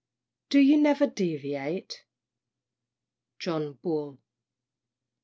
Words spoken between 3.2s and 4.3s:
John Bull.